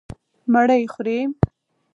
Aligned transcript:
_مړۍ 0.53 0.83
خورې؟ 0.93 1.17